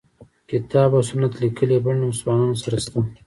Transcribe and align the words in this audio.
کتاب 0.49 0.89
او 0.95 1.01
سنت 1.09 1.33
لیکلي 1.41 1.77
بڼه 1.85 1.97
له 2.01 2.05
مسلمانانو 2.11 2.61
سره 2.63 2.77
شته. 2.83 2.99